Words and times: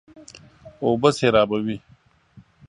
اوبه 0.85 1.09
سېرابوي. 1.17 1.77